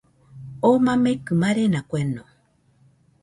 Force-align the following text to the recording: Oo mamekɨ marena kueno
Oo 0.65 0.77
mamekɨ 0.85 1.33
marena 1.41 1.79
kueno 1.89 2.23